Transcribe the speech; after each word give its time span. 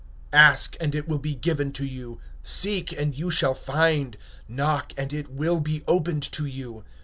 (7)Ask, 0.33 0.75
and 0.81 0.95
it 0.95 1.05
shall 1.07 1.19
be 1.19 1.35
given 1.35 1.71
you; 1.79 2.19
seek, 2.41 2.91
and 2.91 3.13
ye 3.13 3.29
shall 3.29 3.53
find; 3.53 4.17
knock, 4.47 4.93
and 4.97 5.13
it 5.13 5.27
shall 5.39 5.59
be 5.59 5.83
opened 5.87 6.23
to 6.31 6.47
you. 6.47 6.83